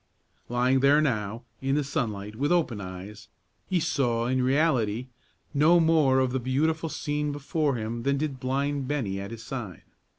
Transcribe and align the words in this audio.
Lying 0.49 0.79
there 0.79 0.99
now, 0.99 1.43
in 1.61 1.75
the 1.75 1.83
sunlight, 1.83 2.35
with 2.35 2.51
open 2.51 2.81
eyes, 2.81 3.27
he 3.69 3.79
saw, 3.79 4.25
in 4.25 4.41
reality, 4.41 5.09
no 5.53 5.79
more 5.79 6.17
of 6.17 6.31
the 6.31 6.39
beautiful 6.39 6.89
scene 6.89 7.31
before 7.31 7.75
him 7.75 8.01
than 8.01 8.17
did 8.17 8.39
blind 8.39 8.87
Bennie 8.87 9.19
at 9.21 9.29
his 9.29 9.43
side. 9.43 9.83